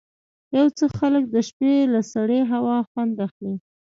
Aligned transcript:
یو 0.57 0.67
څه 0.77 0.85
خلک 0.97 1.23
د 1.29 1.35
شپې 1.47 1.73
له 1.93 2.01
سړې 2.13 2.39
هوا 2.51 2.77
خوند 2.89 3.15
اخلي. 3.27 3.55